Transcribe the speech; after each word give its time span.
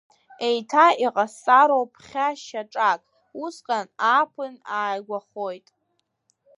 Еиҭа 0.47 0.85
иҟасҵароуп, 1.05 1.89
ԥхьа 1.95 2.27
шьаҿак, 2.43 3.01
усҟан, 3.43 3.87
ааԥын 4.09 4.55
ааигәахоит. 4.77 5.67